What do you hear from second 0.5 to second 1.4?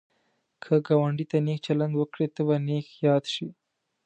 که ګاونډي ته